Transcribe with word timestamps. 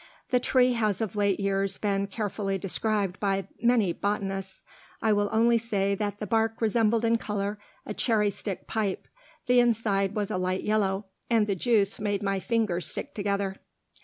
The 0.31 0.39
tree 0.39 0.73
has 0.73 0.99
of 0.99 1.15
late 1.15 1.39
years 1.39 1.77
been 1.77 2.07
carefully 2.07 2.57
described 2.57 3.19
by 3.19 3.47
many 3.61 3.93
botanists; 3.93 4.63
I 4.99 5.13
will 5.13 5.29
only 5.31 5.59
say 5.59 5.93
that 5.93 6.17
the 6.17 6.25
bark 6.25 6.59
resembled 6.59 7.05
in 7.05 7.19
color 7.19 7.59
a 7.85 7.93
cherry 7.93 8.31
stick 8.31 8.65
pipe, 8.65 9.07
the 9.45 9.59
inside 9.59 10.15
was 10.15 10.31
a 10.31 10.39
light 10.39 10.63
yellow, 10.63 11.05
and 11.29 11.45
the 11.45 11.53
juice 11.53 11.99
made 11.99 12.23
my 12.23 12.39
fingers 12.39 12.87
stick 12.87 13.13
together. 13.13 13.57